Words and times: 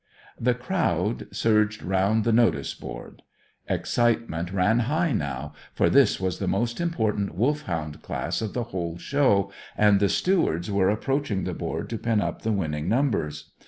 The 0.39 0.55
crowd 0.55 1.27
surged 1.31 1.83
round 1.83 2.23
the 2.23 2.31
notice 2.33 2.73
board. 2.73 3.21
Excitement 3.69 4.51
ran 4.51 4.79
high 4.89 5.11
now, 5.11 5.53
for 5.75 5.91
this 5.91 6.19
was 6.19 6.39
the 6.39 6.47
most 6.47 6.81
important 6.81 7.35
Wolfhound 7.35 8.01
class 8.01 8.41
of 8.41 8.53
the 8.55 8.63
whole 8.73 8.97
show, 8.97 9.51
and 9.77 9.99
the 9.99 10.09
stewards 10.09 10.71
were 10.71 10.89
approaching 10.89 11.43
the 11.43 11.53
board 11.53 11.87
to 11.91 11.99
pin 11.99 12.19
up 12.19 12.41
the 12.41 12.51
winning 12.51 12.89
numbers. 12.89 13.51